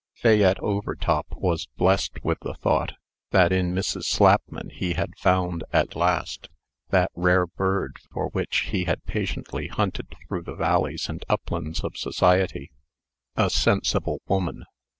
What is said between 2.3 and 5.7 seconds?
the thought, that in Mrs. Slapman he had found,